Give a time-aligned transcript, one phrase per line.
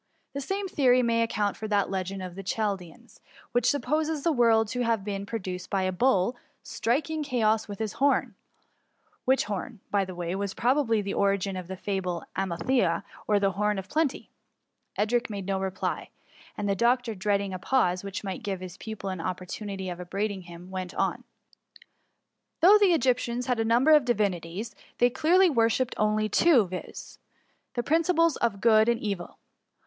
[0.33, 3.19] The same theory may account for that legend of the Chaldeans
[3.51, 7.77] which supposes the world to have been pro duced by a bull's striking chaos with
[7.77, 8.33] his Horn—
[9.25, 13.39] which horn, by the way, was probably the ovigin of the fable of Amalthea, or
[13.39, 14.29] the Horn of Plenty/'
[14.95, 16.09] Edric made no reply,
[16.57, 19.91] and the doctor dread ing a pause, which might give his pupil an op portunity
[19.91, 21.25] of upbraiding him, went on:—
[22.61, 27.19] Though the Egyptians had a number of divinities, they clearly worshipped only two, viz.
[27.75, 29.37] the principles of good and evil.